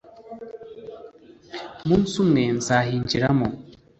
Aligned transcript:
Umunsi 1.83 2.13
umwe 2.23 2.43
nzahinjiramo 2.57 3.47